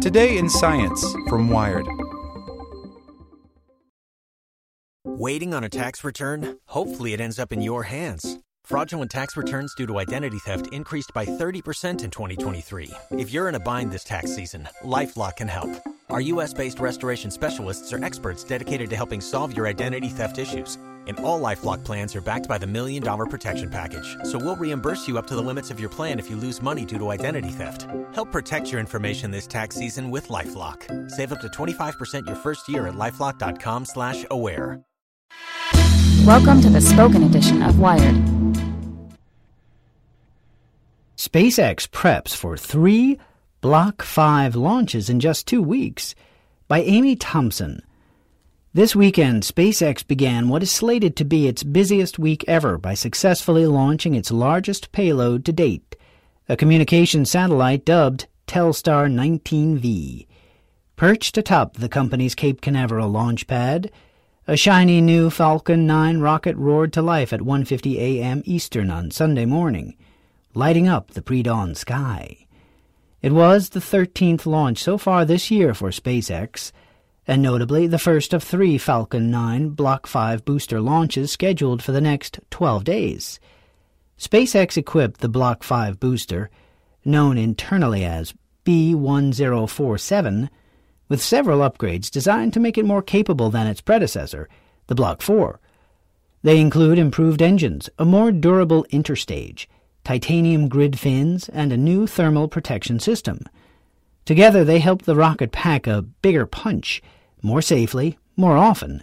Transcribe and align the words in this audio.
Today 0.00 0.38
in 0.38 0.48
Science 0.48 1.04
from 1.28 1.50
Wired. 1.50 1.86
Waiting 5.04 5.52
on 5.52 5.62
a 5.62 5.68
tax 5.68 6.02
return? 6.02 6.56
Hopefully, 6.68 7.12
it 7.12 7.20
ends 7.20 7.38
up 7.38 7.52
in 7.52 7.60
your 7.60 7.82
hands. 7.82 8.38
Fraudulent 8.64 9.10
tax 9.10 9.36
returns 9.36 9.74
due 9.74 9.86
to 9.86 9.98
identity 9.98 10.38
theft 10.38 10.68
increased 10.72 11.10
by 11.14 11.26
30% 11.26 12.02
in 12.02 12.10
2023. 12.10 12.90
If 13.10 13.30
you're 13.30 13.50
in 13.50 13.56
a 13.56 13.60
bind 13.60 13.92
this 13.92 14.04
tax 14.04 14.34
season, 14.34 14.66
LifeLock 14.82 15.36
can 15.36 15.48
help. 15.48 15.70
Our 16.08 16.22
U.S. 16.32 16.54
based 16.54 16.80
restoration 16.80 17.30
specialists 17.30 17.92
are 17.92 18.02
experts 18.02 18.42
dedicated 18.42 18.88
to 18.88 18.96
helping 18.96 19.20
solve 19.20 19.54
your 19.54 19.66
identity 19.66 20.08
theft 20.08 20.38
issues. 20.38 20.78
And 21.06 21.18
all 21.20 21.40
LifeLock 21.40 21.84
plans 21.84 22.14
are 22.14 22.20
backed 22.20 22.48
by 22.48 22.58
the 22.58 22.66
Million 22.66 23.02
Dollar 23.02 23.24
Protection 23.24 23.70
Package. 23.70 24.16
So 24.24 24.38
we'll 24.38 24.56
reimburse 24.56 25.08
you 25.08 25.16
up 25.16 25.26
to 25.28 25.34
the 25.34 25.42
limits 25.42 25.70
of 25.70 25.80
your 25.80 25.88
plan 25.88 26.18
if 26.18 26.28
you 26.28 26.36
lose 26.36 26.60
money 26.60 26.84
due 26.84 26.98
to 26.98 27.08
identity 27.08 27.48
theft. 27.48 27.86
Help 28.12 28.30
protect 28.30 28.70
your 28.70 28.80
information 28.80 29.30
this 29.30 29.46
tax 29.46 29.76
season 29.76 30.10
with 30.10 30.28
LifeLock. 30.28 31.10
Save 31.10 31.32
up 31.32 31.40
to 31.40 31.48
25% 31.48 32.26
your 32.26 32.36
first 32.36 32.68
year 32.68 32.86
at 32.86 32.94
LifeLock.com 32.94 33.86
slash 33.86 34.26
aware. 34.30 34.80
Welcome 36.26 36.60
to 36.60 36.68
the 36.68 36.80
spoken 36.82 37.22
edition 37.22 37.62
of 37.62 37.78
Wired. 37.78 38.14
SpaceX 41.16 41.88
preps 41.88 42.34
for 42.34 42.56
three 42.56 43.18
Block 43.60 44.02
5 44.02 44.56
launches 44.56 45.10
in 45.10 45.20
just 45.20 45.46
two 45.46 45.60
weeks 45.60 46.14
by 46.66 46.80
Amy 46.80 47.14
Thompson. 47.14 47.82
This 48.72 48.94
weekend, 48.94 49.42
SpaceX 49.42 50.06
began 50.06 50.48
what 50.48 50.62
is 50.62 50.70
slated 50.70 51.16
to 51.16 51.24
be 51.24 51.48
its 51.48 51.64
busiest 51.64 52.20
week 52.20 52.44
ever 52.46 52.78
by 52.78 52.94
successfully 52.94 53.66
launching 53.66 54.14
its 54.14 54.30
largest 54.30 54.92
payload 54.92 55.44
to 55.46 55.52
date, 55.52 55.96
a 56.48 56.56
communication 56.56 57.24
satellite 57.24 57.84
dubbed 57.84 58.28
Telstar 58.46 59.10
19V. 59.10 60.28
Perched 60.94 61.36
atop 61.36 61.78
the 61.78 61.88
company's 61.88 62.36
Cape 62.36 62.60
Canaveral 62.60 63.08
launch 63.08 63.48
pad, 63.48 63.90
a 64.46 64.56
shiny 64.56 65.00
new 65.00 65.30
Falcon 65.30 65.84
9 65.84 66.20
rocket 66.20 66.54
roared 66.54 66.92
to 66.92 67.02
life 67.02 67.32
at 67.32 67.40
1:50 67.40 67.96
a.m. 67.96 68.40
Eastern 68.44 68.88
on 68.88 69.10
Sunday 69.10 69.46
morning, 69.46 69.96
lighting 70.54 70.86
up 70.86 71.10
the 71.10 71.22
pre-dawn 71.22 71.74
sky. 71.74 72.46
It 73.20 73.32
was 73.32 73.70
the 73.70 73.80
13th 73.80 74.46
launch 74.46 74.78
so 74.78 74.96
far 74.96 75.24
this 75.24 75.50
year 75.50 75.74
for 75.74 75.90
SpaceX, 75.90 76.70
and 77.30 77.42
notably 77.42 77.86
the 77.86 77.96
first 77.96 78.34
of 78.34 78.42
three 78.42 78.76
Falcon 78.76 79.30
9 79.30 79.68
Block 79.68 80.08
5 80.08 80.44
booster 80.44 80.80
launches 80.80 81.30
scheduled 81.30 81.80
for 81.80 81.92
the 81.92 82.00
next 82.00 82.40
12 82.50 82.82
days. 82.82 83.38
SpaceX 84.18 84.76
equipped 84.76 85.20
the 85.20 85.28
Block 85.28 85.62
5 85.62 86.00
booster, 86.00 86.50
known 87.04 87.38
internally 87.38 88.04
as 88.04 88.34
B1047, 88.64 90.48
with 91.08 91.22
several 91.22 91.60
upgrades 91.60 92.10
designed 92.10 92.52
to 92.52 92.58
make 92.58 92.76
it 92.76 92.84
more 92.84 93.00
capable 93.00 93.48
than 93.48 93.68
its 93.68 93.80
predecessor, 93.80 94.48
the 94.88 94.96
Block 94.96 95.22
4. 95.22 95.60
They 96.42 96.58
include 96.58 96.98
improved 96.98 97.42
engines, 97.42 97.88
a 97.96 98.04
more 98.04 98.32
durable 98.32 98.84
interstage, 98.90 99.68
titanium 100.02 100.68
grid 100.68 100.98
fins, 100.98 101.48
and 101.50 101.72
a 101.72 101.76
new 101.76 102.08
thermal 102.08 102.48
protection 102.48 102.98
system. 102.98 103.44
Together 104.24 104.64
they 104.64 104.80
help 104.80 105.02
the 105.02 105.14
rocket 105.14 105.52
pack 105.52 105.86
a 105.86 106.02
bigger 106.02 106.44
punch, 106.44 107.00
more 107.42 107.62
safely, 107.62 108.18
more 108.36 108.56
often. 108.56 109.02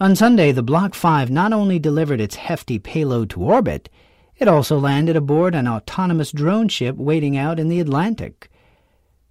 On 0.00 0.14
Sunday, 0.14 0.52
the 0.52 0.62
Block 0.62 0.94
5 0.94 1.30
not 1.30 1.52
only 1.52 1.78
delivered 1.78 2.20
its 2.20 2.36
hefty 2.36 2.78
payload 2.78 3.30
to 3.30 3.42
orbit, 3.42 3.88
it 4.36 4.46
also 4.46 4.78
landed 4.78 5.16
aboard 5.16 5.54
an 5.54 5.66
autonomous 5.66 6.30
drone 6.30 6.68
ship 6.68 6.96
waiting 6.96 7.36
out 7.36 7.58
in 7.58 7.68
the 7.68 7.80
Atlantic. 7.80 8.48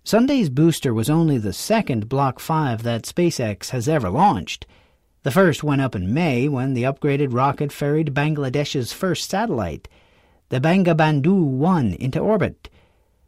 Sunday's 0.03 0.49
booster 0.49 0.93
was 0.93 1.09
only 1.09 1.37
the 1.37 1.53
second 1.53 2.09
Block 2.09 2.39
5 2.39 2.83
that 2.83 3.03
SpaceX 3.03 3.69
has 3.69 3.87
ever 3.87 4.09
launched. 4.09 4.65
The 5.23 5.31
first 5.31 5.63
went 5.63 5.81
up 5.81 5.95
in 5.95 6.13
May 6.13 6.47
when 6.47 6.73
the 6.73 6.83
upgraded 6.83 7.33
rocket 7.33 7.71
ferried 7.71 8.13
Bangladesh's 8.13 8.93
first 8.93 9.29
satellite, 9.29 9.87
the 10.49 10.61
Bangabandhu 10.61 11.43
1, 11.43 11.93
into 11.93 12.19
orbit. 12.19 12.69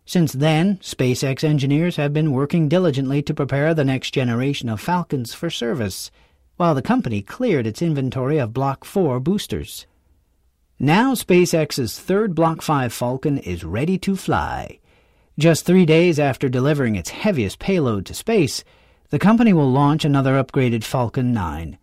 Since 0.10 0.34
then, 0.34 0.78
SpaceX 0.78 1.44
engineers 1.44 1.98
have 1.98 2.14
been 2.14 2.32
working 2.32 2.68
diligently 2.68 3.22
to 3.22 3.32
prepare 3.32 3.76
the 3.76 3.86
next 3.86 4.10
generation 4.10 4.68
of 4.68 4.82
Falcons 4.82 5.36
for 5.36 5.52
service, 5.52 6.10
while 6.58 6.74
the 6.74 6.82
company 6.82 7.22
cleared 7.22 7.68
its 7.68 7.84
inventory 7.84 8.40
of 8.40 8.52
Block 8.52 8.86
4 8.86 9.20
boosters. 9.20 9.86
Now 10.80 11.14
SpaceX's 11.14 12.00
third 12.00 12.34
Block 12.34 12.64
5 12.64 12.92
Falcon 12.92 13.38
is 13.38 13.64
ready 13.64 14.00
to 14.00 14.16
fly. 14.16 14.80
Just 15.38 15.64
three 15.64 15.86
days 15.86 16.18
after 16.18 16.50
delivering 16.50 16.96
its 16.96 17.12
heaviest 17.12 17.60
payload 17.60 18.08
to 18.08 18.16
space, 18.16 18.64
the 19.12 19.20
company 19.20 19.54
will 19.54 19.70
launch 19.70 20.06
another 20.06 20.44
upgraded 20.44 20.84
Falcon 20.84 21.34
9, 21.34 21.78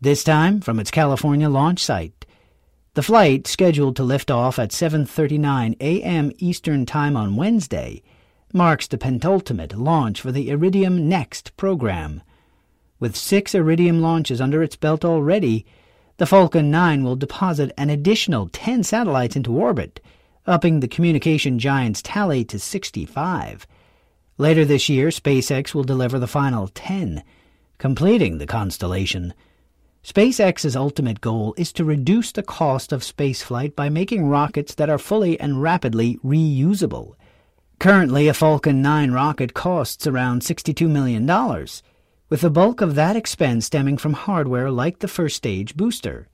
this 0.00 0.22
time 0.22 0.60
from 0.60 0.78
its 0.78 0.92
California 0.92 1.48
launch 1.48 1.82
site. 1.82 2.26
The 2.94 3.02
flight, 3.02 3.46
scheduled 3.46 3.96
to 3.96 4.02
lift 4.02 4.30
off 4.30 4.58
at 4.58 4.70
7:39 4.70 5.76
a.m. 5.80 6.30
Eastern 6.36 6.84
Time 6.84 7.16
on 7.16 7.36
Wednesday, 7.36 8.02
marks 8.52 8.86
the 8.86 8.98
penultimate 8.98 9.78
launch 9.78 10.20
for 10.20 10.30
the 10.30 10.50
Iridium 10.50 11.08
Next 11.08 11.56
program. 11.56 12.20
With 13.00 13.16
6 13.16 13.54
Iridium 13.54 14.02
launches 14.02 14.42
under 14.42 14.62
its 14.62 14.76
belt 14.76 15.06
already, 15.06 15.64
the 16.18 16.26
Falcon 16.26 16.70
9 16.70 17.02
will 17.02 17.16
deposit 17.16 17.72
an 17.78 17.88
additional 17.88 18.48
10 18.48 18.82
satellites 18.82 19.36
into 19.36 19.56
orbit 19.56 20.00
upping 20.46 20.80
the 20.80 20.88
communication 20.88 21.58
giant's 21.58 22.02
tally 22.02 22.44
to 22.44 22.58
65. 22.58 23.66
Later 24.38 24.64
this 24.64 24.88
year, 24.88 25.08
SpaceX 25.08 25.72
will 25.72 25.84
deliver 25.84 26.18
the 26.18 26.26
final 26.26 26.68
10, 26.68 27.22
completing 27.78 28.38
the 28.38 28.46
constellation. 28.46 29.32
SpaceX's 30.04 30.74
ultimate 30.74 31.20
goal 31.20 31.54
is 31.56 31.72
to 31.72 31.84
reduce 31.84 32.32
the 32.32 32.42
cost 32.42 32.92
of 32.92 33.02
spaceflight 33.02 33.76
by 33.76 33.88
making 33.88 34.26
rockets 34.26 34.74
that 34.74 34.90
are 34.90 34.98
fully 34.98 35.38
and 35.38 35.62
rapidly 35.62 36.18
reusable. 36.24 37.14
Currently, 37.78 38.26
a 38.26 38.34
Falcon 38.34 38.82
9 38.82 39.12
rocket 39.12 39.54
costs 39.54 40.04
around 40.06 40.42
$62 40.42 40.88
million, 40.88 41.24
with 42.28 42.40
the 42.40 42.50
bulk 42.50 42.80
of 42.80 42.96
that 42.96 43.14
expense 43.14 43.66
stemming 43.66 43.96
from 43.96 44.14
hardware 44.14 44.72
like 44.72 44.98
the 44.98 45.06
first 45.06 45.36
stage 45.36 45.76
booster. 45.76 46.28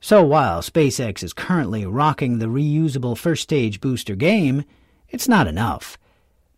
So 0.00 0.24
while 0.24 0.60
SpaceX 0.60 1.22
is 1.22 1.32
currently 1.32 1.86
rocking 1.86 2.38
the 2.38 2.46
reusable 2.46 3.16
first 3.16 3.44
stage 3.44 3.80
booster 3.80 4.16
game, 4.16 4.64
it's 5.08 5.28
not 5.28 5.46
enough. 5.46 5.96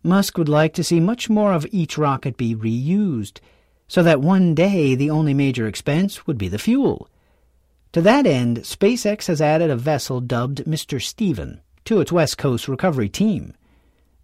Musk 0.02 0.38
would 0.38 0.48
like 0.48 0.72
to 0.74 0.84
see 0.84 0.98
much 0.98 1.28
more 1.28 1.52
of 1.52 1.66
each 1.70 1.98
rocket 1.98 2.38
be 2.38 2.54
reused, 2.54 3.40
so 3.92 4.02
that 4.02 4.22
one 4.22 4.54
day 4.54 4.94
the 4.94 5.10
only 5.10 5.34
major 5.34 5.66
expense 5.66 6.26
would 6.26 6.38
be 6.38 6.48
the 6.48 6.58
fuel. 6.58 7.10
To 7.92 8.00
that 8.00 8.24
end, 8.24 8.60
SpaceX 8.60 9.26
has 9.26 9.42
added 9.42 9.68
a 9.68 9.76
vessel 9.76 10.22
dubbed 10.22 10.64
Mr. 10.64 10.98
Steven 10.98 11.60
to 11.84 12.00
its 12.00 12.10
West 12.10 12.38
Coast 12.38 12.68
recovery 12.68 13.10
team. 13.10 13.52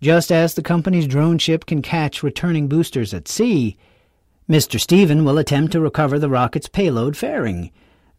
Just 0.01 0.33
as 0.33 0.55
the 0.55 0.63
company's 0.63 1.07
drone 1.07 1.37
ship 1.37 1.67
can 1.67 1.83
catch 1.83 2.23
returning 2.23 2.67
boosters 2.67 3.13
at 3.13 3.29
sea, 3.29 3.77
Mr. 4.49 4.81
Steven 4.81 5.23
will 5.23 5.37
attempt 5.37 5.73
to 5.73 5.81
recover 5.81 6.19
the 6.19 6.31
rocket's 6.31 6.71
payload 6.71 7.15
fairing 7.15 7.71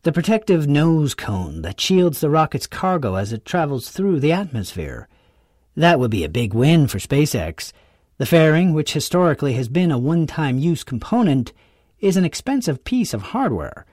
the 0.03 0.11
protective 0.11 0.67
nose 0.67 1.15
cone 1.15 1.63
that 1.63 1.81
shields 1.81 2.19
the 2.19 2.29
rocket's 2.29 2.67
cargo 2.67 3.15
as 3.15 3.33
it 3.33 3.43
travels 3.43 3.89
through 3.89 4.19
the 4.19 4.31
atmosphere. 4.31 5.07
That 5.75 5.99
would 5.99 6.11
be 6.11 6.23
a 6.23 6.29
big 6.29 6.53
win 6.53 6.87
for 6.87 6.99
SpaceX. 6.99 7.73
The 8.19 8.25
fairing, 8.25 8.73
which 8.73 8.91
historically 8.91 9.53
has 9.53 9.69
been 9.69 9.91
a 9.91 9.97
one-time 9.97 10.57
use 10.57 10.83
component, 10.83 11.53
is 12.01 12.17
an 12.17 12.25
expensive 12.25 12.83
piece 12.83 13.13
of 13.13 13.21
hardware, 13.21 13.85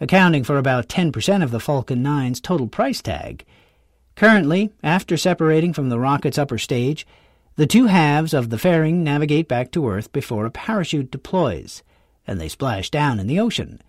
accounting 0.00 0.42
for 0.42 0.56
about 0.56 0.88
10% 0.88 1.42
of 1.42 1.50
the 1.50 1.60
Falcon 1.60 2.02
9's 2.02 2.40
total 2.40 2.66
price 2.66 3.02
tag. 3.02 3.44
Currently, 4.16 4.70
after 4.82 5.18
separating 5.18 5.74
from 5.74 5.90
the 5.90 5.98
rocket's 5.98 6.38
upper 6.38 6.56
stage, 6.56 7.06
the 7.56 7.66
two 7.66 7.88
halves 7.88 8.32
of 8.32 8.48
the 8.48 8.56
fairing 8.56 9.04
navigate 9.04 9.48
back 9.48 9.70
to 9.72 9.86
Earth 9.86 10.10
before 10.12 10.46
a 10.46 10.50
parachute 10.50 11.10
deploys, 11.10 11.82
and 12.26 12.40
they 12.40 12.48
splash 12.48 12.88
down 12.88 13.20
in 13.20 13.26
the 13.26 13.38
ocean. 13.38 13.82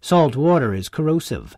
Salt 0.00 0.36
water 0.36 0.72
is 0.72 0.88
corrosive, 0.88 1.54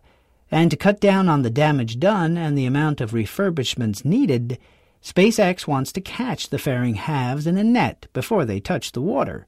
and 0.51 0.71
to 0.71 0.75
cut 0.75 0.99
down 0.99 1.29
on 1.29 1.41
the 1.41 1.49
damage 1.49 2.01
done 2.01 2.35
and 2.37 2.57
the 2.57 2.65
amount 2.65 2.99
of 2.99 3.11
refurbishments 3.11 4.03
needed, 4.03 4.59
SpaceX 5.03 5.65
wants 5.65 5.91
to 5.91 6.01
catch 6.01 6.49
the 6.49 6.59
fairing 6.59 6.95
halves 6.95 7.47
in 7.47 7.57
a 7.57 7.63
net 7.63 8.07
before 8.13 8.45
they 8.45 8.59
touch 8.59 8.91
the 8.91 9.01
water. 9.01 9.47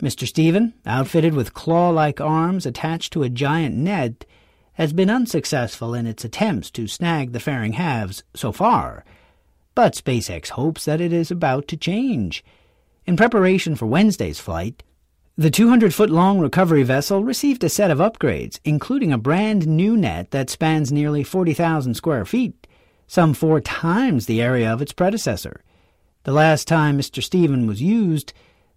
Mr. 0.00 0.26
Steven, 0.26 0.72
outfitted 0.86 1.34
with 1.34 1.52
claw-like 1.52 2.20
arms 2.20 2.64
attached 2.64 3.12
to 3.12 3.22
a 3.22 3.28
giant 3.28 3.76
net, 3.76 4.24
has 4.74 4.94
been 4.94 5.10
unsuccessful 5.10 5.92
in 5.92 6.06
its 6.06 6.24
attempts 6.24 6.70
to 6.70 6.86
snag 6.86 7.32
the 7.32 7.40
fairing 7.40 7.74
halves 7.74 8.22
so 8.34 8.50
far. 8.50 9.04
But 9.74 9.94
SpaceX 9.94 10.48
hopes 10.50 10.86
that 10.86 11.00
it 11.00 11.12
is 11.12 11.30
about 11.30 11.68
to 11.68 11.76
change. 11.76 12.42
In 13.04 13.16
preparation 13.16 13.76
for 13.76 13.84
Wednesday's 13.84 14.40
flight, 14.40 14.82
the 15.36 15.50
200 15.50 15.92
foot 15.92 16.10
long 16.10 16.38
recovery 16.38 16.82
vessel 16.82 17.22
received 17.22 17.62
a 17.62 17.68
set 17.68 17.90
of 17.90 17.98
upgrades, 17.98 18.58
including 18.64 19.12
a 19.12 19.18
brand 19.18 19.66
new 19.66 19.96
net 19.96 20.30
that 20.30 20.48
spans 20.48 20.90
nearly 20.90 21.22
40,000 21.22 21.94
square 21.94 22.24
feet, 22.24 22.66
some 23.10 23.34
four 23.34 23.60
times 23.60 24.26
the 24.26 24.40
area 24.40 24.72
of 24.72 24.80
its 24.80 24.92
predecessor. 24.92 25.64
The 26.22 26.30
last 26.30 26.68
time 26.68 26.96
Mr. 26.96 27.20
Steven 27.20 27.66
was 27.66 27.82
used, 27.82 28.32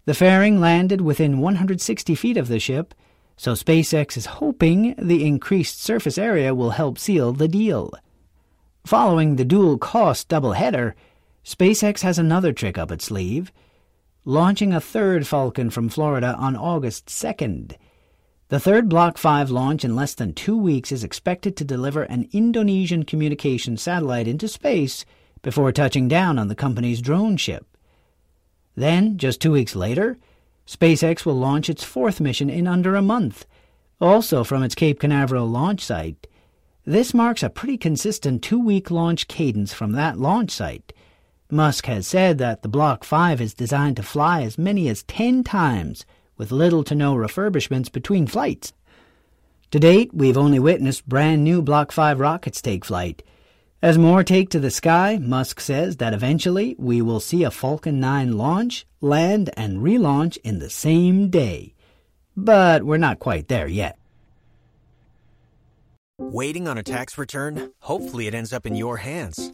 the 0.06 0.15
fairing 0.15 0.59
landed 0.59 1.01
within 1.01 1.38
160 1.38 2.15
feet 2.15 2.35
of 2.35 2.47
the 2.47 2.57
ship, 2.57 2.95
so 3.38 3.53
SpaceX 3.53 4.18
is 4.18 4.25
hoping 4.25 4.95
the 4.97 5.24
increased 5.24 5.83
surface 5.83 6.18
area 6.18 6.56
will 6.56 6.71
help 6.71 6.97
seal 6.97 7.31
the 7.31 7.47
deal. 7.47 7.94
Following 8.88 9.35
the 9.35 9.45
dual 9.45 9.77
cost 9.77 10.30
doubleheader, 10.30 10.95
SpaceX 11.45 12.01
has 12.01 12.18
another 12.18 12.51
trick 12.51 12.75
up 12.75 12.91
its 12.91 13.06
sleeve, 13.06 13.51
launching 14.25 14.74
a 14.74 14.81
third 14.81 15.27
Falcon 15.27 15.69
from 15.69 15.89
Florida 15.89 16.33
on 16.39 16.56
August 16.56 17.06
2nd. 17.06 17.75
The 18.53 18.59
third 18.59 18.88
Block 18.88 19.17
5 19.17 19.50
launch 19.50 19.83
in 19.83 19.95
less 19.95 20.13
than 20.13 20.31
two 20.31 20.55
weeks 20.55 20.91
is 20.91 21.03
expected 21.03 21.57
to 21.57 21.63
deliver 21.63 22.03
an 22.03 22.29
Indonesian 22.31 23.01
communication 23.01 23.77
satellite 23.77 24.27
into 24.27 24.47
space 24.47 25.05
before 25.41 25.71
touching 25.71 26.07
down 26.07 26.38
on 26.38 26.50
the 26.50 26.53
company's 26.53 27.01
drone 27.01 27.35
ship. 27.35 27.65
Then, 28.75 29.17
just 29.17 29.41
two 29.41 29.53
weeks 29.53 29.75
later, 29.75 30.19
SpaceX 30.67 31.25
will 31.25 31.33
launch 31.33 31.67
its 31.67 31.83
fourth 31.83 32.21
mission 32.21 32.47
in 32.47 32.67
under 32.67 32.95
a 32.95 33.01
month, 33.01 33.47
also 34.00 34.44
from 34.44 34.61
its 34.61 34.75
Cape 34.75 35.00
Canaveral 35.00 35.47
launch 35.47 35.81
site. 35.81 36.27
This 36.85 37.11
marks 37.11 37.41
a 37.41 37.50
pretty 37.50 37.79
consistent 37.79 38.44
two 38.44 38.59
week 38.59 38.91
launch 38.91 39.27
cadence 39.27 39.73
from 39.73 39.94
that 39.94 40.19
launch 40.19 40.51
site. 40.51 40.94
Musk 41.50 41.88
has 41.88 42.05
said 42.05 42.38
that 42.38 42.61
the 42.61 42.69
Block 42.69 43.03
5 43.03 43.41
is 43.41 43.55
designed 43.55 43.95
to 43.95 44.03
fly 44.03 44.44
as 44.44 44.59
many 44.59 44.89
as 44.89 45.01
10 45.01 45.44
times 45.44 46.05
with 46.38 46.51
little 46.51 46.83
to 46.83 46.95
no 46.95 47.15
refurbishments 47.15 47.91
between 47.91 48.27
flights. 48.27 48.74
To 49.71 49.80
date, 49.80 50.13
we've 50.13 50.38
only 50.38 50.59
witnessed 50.59 51.09
brand 51.09 51.44
new 51.44 51.62
Block 51.62 51.91
5 51.91 52.19
rockets 52.19 52.62
take 52.62 52.85
flight. 52.85 53.24
As 53.81 53.97
more 53.97 54.24
take 54.24 54.50
to 54.51 54.59
the 54.59 54.71
sky, 54.71 55.18
Musk 55.21 55.59
says 55.59 55.97
that 55.97 56.13
eventually 56.13 56.75
we 56.77 57.01
will 57.01 57.19
see 57.19 57.44
a 57.44 57.51
Falcon 57.51 58.00
9 58.00 58.38
launch, 58.38 58.85
land, 59.01 59.50
and 59.57 59.80
relaunch 59.80 60.38
in 60.44 60.59
the 60.59 60.69
same 60.69 61.30
day. 61.30 61.74
But 62.38 62.83
we're 62.83 62.97
not 62.97 63.19
quite 63.19 63.47
there 63.47 63.68
yet. 63.68 63.97
Waiting 66.19 66.68
on 66.68 66.77
a 66.77 66.83
tax 66.83 67.18
return? 67.18 67.71
Hopefully, 67.79 68.27
it 68.27 68.33
ends 68.33 68.53
up 68.53 68.65
in 68.65 68.75
your 68.75 68.97
hands. 68.97 69.53